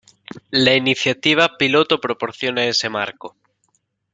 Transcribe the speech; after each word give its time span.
La 0.49 0.73
iniciativa 0.73 1.57
piloto 1.59 1.99
proporciona 2.01 2.65
ese 2.65 2.89
marco. 2.89 3.35